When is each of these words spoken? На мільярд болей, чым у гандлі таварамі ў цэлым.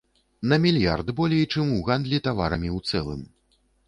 На 0.51 0.57
мільярд 0.61 1.11
болей, 1.19 1.43
чым 1.55 1.65
у 1.75 1.77
гандлі 1.89 2.21
таварамі 2.29 2.69
ў 2.77 2.91
цэлым. 2.93 3.21